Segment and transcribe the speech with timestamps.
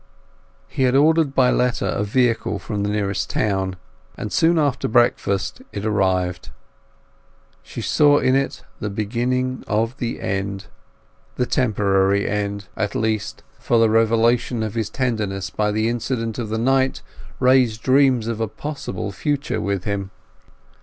[0.67, 3.75] He had ordered by letter a vehicle from the nearest town,
[4.17, 6.49] and soon after breakfast it arrived.
[7.61, 13.91] She saw in it the beginning of the end—the temporary end, at least, for the
[13.91, 17.03] revelation of his tenderness by the incident of the night
[17.39, 20.09] raised dreams of a possible future with him.